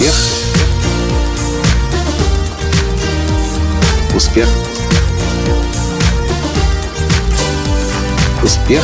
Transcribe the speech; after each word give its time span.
Успех. 0.00 0.14
Успех. 4.16 4.48
Успех. 8.42 8.82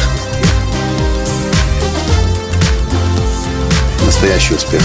Настоящий 4.05 4.55
успех. 4.57 4.83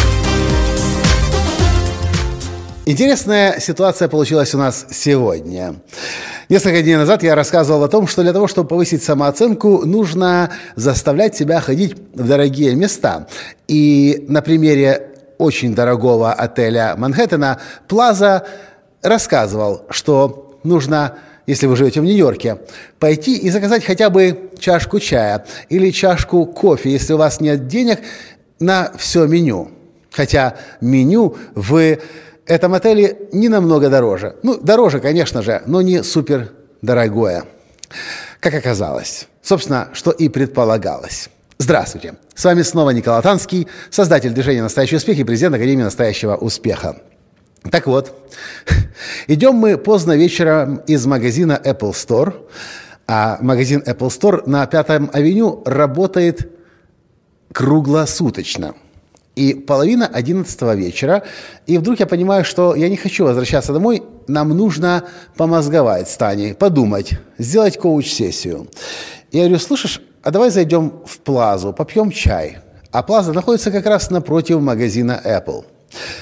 Интересная 2.85 3.59
ситуация 3.59 4.07
получилась 4.07 4.55
у 4.55 4.57
нас 4.57 4.85
сегодня. 4.89 5.75
Несколько 6.47 6.81
дней 6.81 6.95
назад 6.95 7.23
я 7.23 7.35
рассказывал 7.35 7.83
о 7.83 7.89
том, 7.89 8.07
что 8.07 8.21
для 8.21 8.31
того, 8.31 8.47
чтобы 8.47 8.69
повысить 8.69 9.03
самооценку, 9.03 9.85
нужно 9.85 10.49
заставлять 10.77 11.35
себя 11.35 11.59
ходить 11.59 11.97
в 12.13 12.25
дорогие 12.25 12.73
места. 12.75 13.27
И 13.67 14.25
на 14.29 14.41
примере 14.41 15.10
очень 15.41 15.73
дорогого 15.73 16.31
отеля 16.31 16.95
Манхэттена 16.97 17.59
Плаза 17.87 18.45
рассказывал, 19.01 19.85
что 19.89 20.59
нужно 20.63 21.17
если 21.47 21.65
вы 21.65 21.75
живете 21.75 21.99
в 22.01 22.05
Нью-Йорке, 22.05 22.59
пойти 22.99 23.35
и 23.35 23.49
заказать 23.49 23.83
хотя 23.83 24.09
бы 24.09 24.51
чашку 24.59 24.99
чая 24.99 25.43
или 25.69 25.89
чашку 25.89 26.45
кофе, 26.45 26.91
если 26.91 27.13
у 27.13 27.17
вас 27.17 27.41
нет 27.41 27.67
денег, 27.67 27.99
на 28.59 28.91
все 28.95 29.25
меню. 29.25 29.69
Хотя 30.11 30.55
меню 30.81 31.35
в 31.55 31.97
этом 32.45 32.73
отеле 32.73 33.17
не 33.33 33.49
намного 33.49 33.89
дороже. 33.89 34.35
Ну, 34.43 34.57
дороже, 34.57 34.99
конечно 34.99 35.41
же, 35.41 35.63
но 35.65 35.81
не 35.81 36.03
супер 36.03 36.51
дорогое, 36.81 37.45
как 38.39 38.53
оказалось. 38.53 39.27
Собственно, 39.41 39.89
что 39.93 40.11
и 40.11 40.29
предполагалось. 40.29 41.29
Здравствуйте! 41.61 42.15
С 42.33 42.43
вами 42.43 42.63
снова 42.63 42.89
Николай 42.89 43.21
Танский, 43.21 43.67
создатель 43.91 44.31
движения 44.31 44.63
«Настоящий 44.63 44.95
успех» 44.95 45.19
и 45.19 45.23
президент 45.23 45.53
Академии 45.53 45.83
«Настоящего 45.83 46.35
успеха». 46.35 47.03
Так 47.69 47.85
вот, 47.85 48.19
идем 49.27 49.57
мы 49.57 49.77
поздно 49.77 50.17
вечером 50.17 50.77
из 50.87 51.05
магазина 51.05 51.61
Apple 51.63 51.91
Store, 51.91 52.33
а 53.05 53.37
магазин 53.41 53.83
Apple 53.85 54.07
Store 54.07 54.41
на 54.49 54.65
Пятом 54.65 55.11
авеню 55.13 55.61
работает 55.63 56.51
круглосуточно. 57.53 58.73
И 59.35 59.53
половина 59.53 60.07
одиннадцатого 60.07 60.73
вечера, 60.73 61.21
и 61.67 61.77
вдруг 61.77 61.99
я 61.99 62.07
понимаю, 62.07 62.43
что 62.43 62.73
я 62.73 62.89
не 62.89 62.97
хочу 62.97 63.25
возвращаться 63.25 63.71
домой, 63.71 64.01
нам 64.25 64.49
нужно 64.49 65.03
помозговать 65.37 66.09
с 66.09 66.17
Таней, 66.17 66.55
подумать, 66.55 67.19
сделать 67.37 67.77
коуч-сессию. 67.77 68.67
Я 69.31 69.41
говорю, 69.41 69.59
слышишь, 69.59 70.01
а 70.23 70.31
давай 70.31 70.49
зайдем 70.49 70.93
в 71.05 71.19
Плазу, 71.19 71.73
попьем 71.73 72.11
чай. 72.11 72.59
А 72.91 73.03
Плаза 73.03 73.33
находится 73.33 73.71
как 73.71 73.85
раз 73.85 74.09
напротив 74.09 74.59
магазина 74.61 75.19
Apple. 75.23 75.65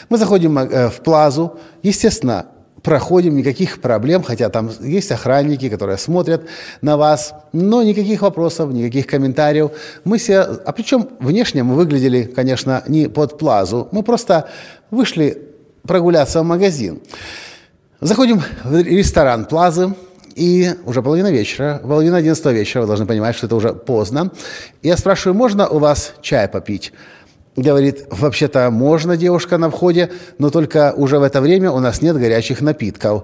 Мы 0.10 0.18
заходим 0.18 0.58
э, 0.58 0.90
в 0.90 1.02
Плазу, 1.02 1.58
естественно, 1.84 2.46
проходим, 2.82 3.36
никаких 3.36 3.82
проблем, 3.82 4.24
хотя 4.24 4.50
там 4.50 4.72
есть 4.80 5.12
охранники, 5.12 5.70
которые 5.70 5.98
смотрят 5.98 6.44
на 6.82 6.98
вас, 6.98 7.34
но 7.52 7.84
никаких 7.84 8.22
вопросов, 8.22 8.72
никаких 8.72 9.08
комментариев. 9.08 9.72
Мы 10.04 10.18
все, 10.18 10.42
а 10.42 10.72
причем 10.72 11.10
внешне 11.20 11.64
мы 11.64 11.76
выглядели, 11.76 12.24
конечно, 12.24 12.84
не 12.88 13.08
под 13.08 13.38
плазу, 13.38 13.90
мы 13.92 14.04
просто 14.04 14.50
вышли 14.92 15.50
прогуляться 15.84 16.42
в 16.42 16.46
магазин. 16.46 17.02
Заходим 18.02 18.42
в 18.64 18.82
ресторан 18.82 19.46
Плазы, 19.46 19.94
и 20.36 20.72
уже 20.86 21.02
половина 21.02 21.32
вечера, 21.32 21.80
половина 21.84 22.18
одиннадцатого 22.18 22.54
вечера, 22.54 22.82
вы 22.82 22.88
должны 22.88 23.06
понимать, 23.06 23.36
что 23.36 23.46
это 23.46 23.56
уже 23.56 23.74
поздно. 23.74 24.32
Я 24.82 24.98
спрашиваю, 24.98 25.36
можно 25.36 25.68
у 25.68 25.80
вас 25.80 26.14
чай 26.22 26.48
попить? 26.48 26.94
Говорит, 27.56 28.06
вообще-то 28.10 28.70
можно, 28.70 29.18
девушка, 29.18 29.58
на 29.58 29.70
входе, 29.70 30.12
но 30.38 30.50
только 30.50 30.94
уже 30.96 31.20
в 31.20 31.24
это 31.24 31.42
время 31.42 31.72
у 31.72 31.80
нас 31.80 32.02
нет 32.02 32.16
горячих 32.18 32.62
напитков. 32.62 33.24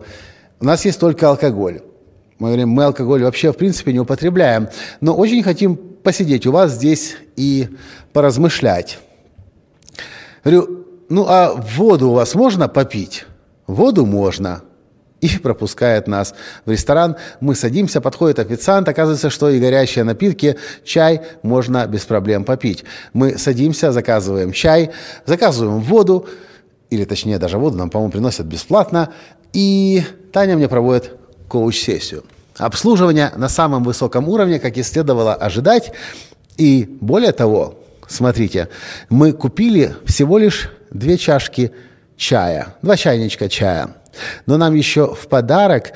У 0.59 0.65
нас 0.65 0.83
есть 0.85 0.99
только 0.99 1.29
алкоголь. 1.29 1.81
Мы 2.39 2.49
говорим, 2.49 2.69
мы 2.69 2.83
алкоголь 2.83 3.23
вообще 3.23 3.53
в 3.53 3.57
принципе 3.57 3.93
не 3.93 3.99
употребляем, 3.99 4.67
но 4.99 5.15
очень 5.15 5.41
хотим 5.41 5.77
посидеть 5.77 6.45
у 6.45 6.51
вас 6.51 6.73
здесь 6.73 7.15
и 7.35 7.69
поразмышлять. 8.11 8.99
Говорю, 10.43 10.85
ну 11.07 11.25
а 11.27 11.53
воду 11.77 12.09
у 12.09 12.13
вас 12.13 12.35
можно 12.35 12.67
попить? 12.67 13.25
Воду 13.67 14.05
можно 14.05 14.63
и 15.25 15.37
пропускает 15.43 16.07
нас 16.07 16.33
в 16.65 16.71
ресторан. 16.71 17.15
Мы 17.39 17.55
садимся, 17.55 18.01
подходит 18.01 18.39
официант, 18.39 18.87
оказывается, 18.87 19.29
что 19.29 19.49
и 19.49 19.59
горячие 19.59 20.03
напитки, 20.03 20.57
чай 20.83 21.21
можно 21.41 21.85
без 21.87 22.05
проблем 22.05 22.43
попить. 22.43 22.83
Мы 23.13 23.37
садимся, 23.37 23.91
заказываем 23.91 24.51
чай, 24.51 24.91
заказываем 25.25 25.81
воду, 25.81 26.27
или 26.89 27.05
точнее 27.05 27.39
даже 27.39 27.57
воду 27.57 27.77
нам, 27.77 27.89
по-моему, 27.89 28.11
приносят 28.11 28.45
бесплатно, 28.45 29.09
и 29.53 30.03
Таня 30.31 30.55
мне 30.55 30.67
проводит 30.67 31.13
коуч-сессию. 31.49 32.23
Обслуживание 32.57 33.31
на 33.35 33.49
самом 33.49 33.83
высоком 33.83 34.29
уровне, 34.29 34.59
как 34.59 34.77
и 34.77 34.83
следовало 34.83 35.33
ожидать, 35.33 35.91
и 36.57 36.87
более 37.01 37.33
того, 37.33 37.79
смотрите, 38.07 38.69
мы 39.09 39.33
купили 39.33 39.95
всего 40.05 40.37
лишь 40.37 40.69
две 40.91 41.17
чашки 41.17 41.71
чая, 42.15 42.75
два 42.81 42.95
чайничка 42.95 43.49
чая– 43.49 43.95
но 44.45 44.57
нам 44.57 44.73
еще 44.73 45.13
в 45.13 45.27
подарок 45.27 45.93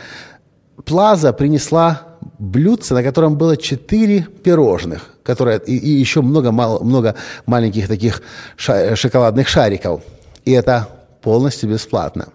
Плаза 0.86 1.34
принесла 1.34 2.04
блюдце, 2.40 2.94
на 2.94 3.04
котором 3.04 3.38
было 3.38 3.58
четыре 3.58 4.22
пирожных, 4.22 5.16
которые, 5.24 5.60
и, 5.60 5.78
и 5.78 5.90
еще 5.90 6.22
много, 6.22 6.52
мало, 6.52 6.84
много 6.84 7.16
маленьких 7.46 7.88
таких 7.88 8.22
ша, 8.56 8.96
шоколадных 8.96 9.48
шариков. 9.48 10.02
И 10.46 10.52
это 10.52 10.88
полностью 11.22 11.70
бесплатно. 11.70 12.30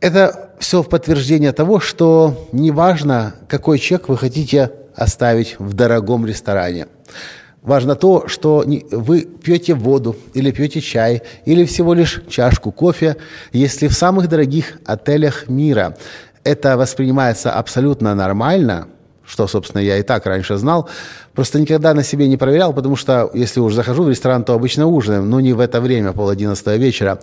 Это 0.00 0.50
все 0.58 0.82
в 0.82 0.88
подтверждение 0.88 1.52
того, 1.52 1.80
что 1.80 2.48
неважно, 2.52 3.34
какой 3.48 3.78
чек 3.78 4.08
вы 4.08 4.16
хотите 4.16 4.72
оставить 4.94 5.56
в 5.58 5.74
дорогом 5.74 6.26
ресторане– 6.26 6.88
Важно 7.62 7.96
то, 7.96 8.28
что 8.28 8.64
вы 8.92 9.22
пьете 9.22 9.74
воду 9.74 10.16
или 10.32 10.50
пьете 10.52 10.80
чай, 10.80 11.22
или 11.44 11.64
всего 11.64 11.92
лишь 11.92 12.22
чашку 12.28 12.70
кофе, 12.70 13.16
если 13.52 13.88
в 13.88 13.94
самых 13.94 14.28
дорогих 14.28 14.78
отелях 14.86 15.48
мира 15.48 15.96
это 16.44 16.76
воспринимается 16.76 17.50
абсолютно 17.50 18.14
нормально, 18.14 18.88
что, 19.26 19.46
собственно, 19.46 19.82
я 19.82 19.98
и 19.98 20.02
так 20.02 20.24
раньше 20.24 20.56
знал, 20.56 20.88
просто 21.34 21.60
никогда 21.60 21.92
на 21.94 22.02
себе 22.02 22.28
не 22.28 22.36
проверял, 22.36 22.72
потому 22.72 22.96
что 22.96 23.30
если 23.34 23.60
уж 23.60 23.74
захожу 23.74 24.04
в 24.04 24.08
ресторан, 24.08 24.44
то 24.44 24.54
обычно 24.54 24.86
ужинаем, 24.86 25.28
но 25.28 25.40
не 25.40 25.52
в 25.52 25.60
это 25.60 25.80
время, 25.80 26.12
пол 26.12 26.30
одиннадцатого 26.30 26.76
вечера. 26.76 27.20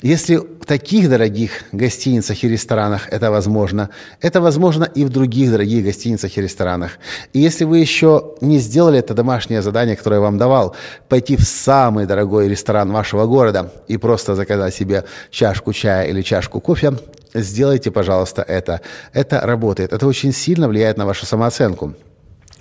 Если 0.00 0.36
в 0.36 0.64
таких 0.64 1.10
дорогих 1.10 1.64
гостиницах 1.72 2.44
и 2.44 2.48
ресторанах 2.48 3.08
это 3.10 3.32
возможно, 3.32 3.90
это 4.20 4.40
возможно 4.40 4.84
и 4.84 5.04
в 5.04 5.08
других 5.08 5.50
дорогих 5.50 5.84
гостиницах 5.84 6.38
и 6.38 6.40
ресторанах. 6.40 6.98
И 7.32 7.40
если 7.40 7.64
вы 7.64 7.78
еще 7.78 8.34
не 8.40 8.58
сделали 8.58 9.00
это 9.00 9.12
домашнее 9.12 9.60
задание, 9.60 9.96
которое 9.96 10.16
я 10.16 10.22
вам 10.22 10.38
давал, 10.38 10.76
пойти 11.08 11.36
в 11.36 11.42
самый 11.42 12.06
дорогой 12.06 12.48
ресторан 12.48 12.92
вашего 12.92 13.26
города 13.26 13.72
и 13.88 13.96
просто 13.96 14.36
заказать 14.36 14.72
себе 14.72 15.04
чашку 15.30 15.72
чая 15.72 16.06
или 16.06 16.22
чашку 16.22 16.60
кофе, 16.60 16.92
сделайте, 17.34 17.90
пожалуйста, 17.90 18.42
это. 18.42 18.80
Это 19.12 19.40
работает. 19.40 19.92
Это 19.92 20.06
очень 20.06 20.32
сильно 20.32 20.68
влияет 20.68 20.96
на 20.96 21.06
вашу 21.06 21.26
самооценку. 21.26 21.94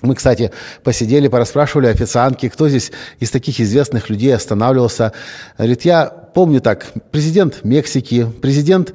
Мы, 0.01 0.13
кстати, 0.13 0.51
посидели, 0.83 1.27
порасспрашивали 1.27 1.87
официантки, 1.87 2.49
кто 2.49 2.69
здесь 2.69 2.91
из 3.19 3.31
таких 3.31 3.59
известных 3.59 4.09
людей 4.09 4.35
останавливался. 4.35 5.11
Говорит, 5.57 5.85
я 5.85 6.05
помню 6.05 6.61
так, 6.61 6.87
президент 7.11 7.63
Мексики, 7.63 8.27
президент 8.41 8.93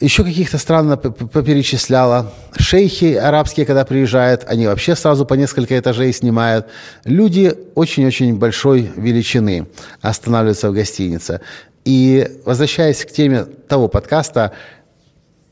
еще 0.00 0.24
каких-то 0.24 0.58
стран 0.58 0.98
поперечисляла. 0.98 2.32
Шейхи 2.56 3.14
арабские, 3.14 3.66
когда 3.66 3.84
приезжают, 3.84 4.44
они 4.46 4.66
вообще 4.66 4.96
сразу 4.96 5.24
по 5.24 5.34
несколько 5.34 5.78
этажей 5.78 6.12
снимают. 6.12 6.66
Люди 7.04 7.54
очень-очень 7.74 8.36
большой 8.36 8.90
величины 8.96 9.68
останавливаются 10.00 10.70
в 10.70 10.74
гостинице. 10.74 11.40
И 11.84 12.40
возвращаясь 12.44 13.04
к 13.04 13.10
теме 13.10 13.44
того 13.44 13.88
подкаста 13.88 14.52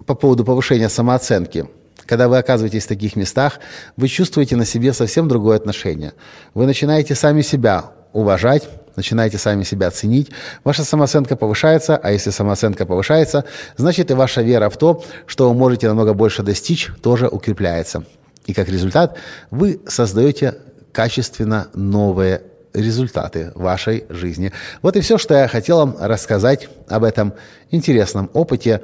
по 0.04 0.14
поводу 0.14 0.44
повышения 0.44 0.88
самооценки– 0.88 1.66
когда 2.06 2.28
вы 2.28 2.38
оказываетесь 2.38 2.84
в 2.84 2.88
таких 2.88 3.16
местах, 3.16 3.60
вы 3.96 4.08
чувствуете 4.08 4.56
на 4.56 4.64
себе 4.64 4.92
совсем 4.92 5.28
другое 5.28 5.56
отношение. 5.56 6.12
Вы 6.54 6.66
начинаете 6.66 7.14
сами 7.14 7.42
себя 7.42 7.92
уважать, 8.12 8.68
начинаете 8.96 9.38
сами 9.38 9.62
себя 9.62 9.90
ценить, 9.90 10.30
ваша 10.64 10.84
самооценка 10.84 11.36
повышается, 11.36 11.96
а 11.96 12.12
если 12.12 12.30
самооценка 12.30 12.86
повышается, 12.86 13.44
значит 13.76 14.10
и 14.10 14.14
ваша 14.14 14.42
вера 14.42 14.70
в 14.70 14.76
то, 14.76 15.04
что 15.26 15.48
вы 15.48 15.54
можете 15.54 15.88
намного 15.88 16.14
больше 16.14 16.42
достичь, 16.42 16.90
тоже 17.02 17.28
укрепляется. 17.28 18.04
И 18.46 18.54
как 18.54 18.68
результат 18.68 19.18
вы 19.50 19.80
создаете 19.86 20.54
качественно 20.92 21.68
новые 21.74 22.42
результаты 22.72 23.52
вашей 23.54 24.04
жизни. 24.08 24.52
Вот 24.82 24.96
и 24.96 25.00
все, 25.00 25.18
что 25.18 25.34
я 25.34 25.48
хотел 25.48 25.78
вам 25.78 25.96
рассказать 25.98 26.68
об 26.88 27.04
этом 27.04 27.34
интересном 27.70 28.30
опыте 28.32 28.82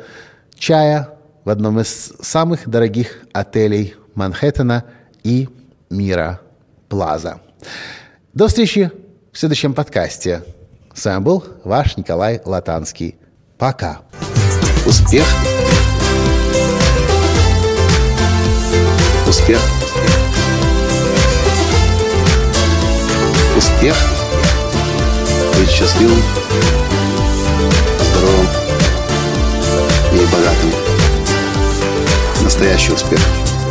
чая, 0.56 1.10
в 1.44 1.50
одном 1.50 1.80
из 1.80 2.12
самых 2.20 2.68
дорогих 2.68 3.18
отелей 3.32 3.94
Манхэттена 4.14 4.84
и 5.22 5.48
мира 5.90 6.40
Плаза. 6.88 7.40
До 8.34 8.48
встречи 8.48 8.90
в 9.32 9.38
следующем 9.38 9.74
подкасте. 9.74 10.44
С 10.94 11.04
вами 11.04 11.22
был 11.22 11.44
ваш 11.64 11.96
Николай 11.96 12.40
Латанский. 12.44 13.16
Пока. 13.58 14.02
Успех. 14.86 15.24
Успех. 19.28 19.60
Успех. 23.56 23.96
Быть 25.58 25.70
счастливым, 25.70 26.22
здоровым 28.00 28.46
и 30.12 30.32
богатым. 30.32 30.81
Настоящий 32.52 32.92
успех. 32.92 33.61